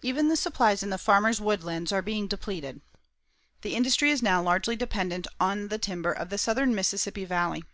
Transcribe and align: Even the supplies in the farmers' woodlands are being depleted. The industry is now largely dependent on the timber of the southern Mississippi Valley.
Even 0.00 0.28
the 0.28 0.36
supplies 0.36 0.84
in 0.84 0.90
the 0.90 0.96
farmers' 0.96 1.40
woodlands 1.40 1.90
are 1.90 2.00
being 2.00 2.28
depleted. 2.28 2.82
The 3.62 3.74
industry 3.74 4.12
is 4.12 4.22
now 4.22 4.40
largely 4.40 4.76
dependent 4.76 5.26
on 5.40 5.66
the 5.66 5.76
timber 5.78 6.12
of 6.12 6.28
the 6.30 6.38
southern 6.38 6.72
Mississippi 6.72 7.24
Valley. 7.24 7.64